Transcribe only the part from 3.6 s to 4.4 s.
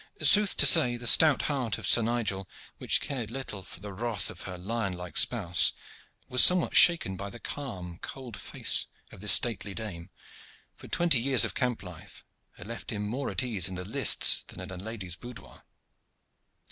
for the wrath